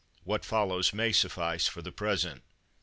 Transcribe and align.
What 0.23 0.43
follows 0.43 0.93
may 0.95 1.11
suffice 1.11 1.67
for 1.67 1.83
the 1.83 1.91
present. 1.91 2.41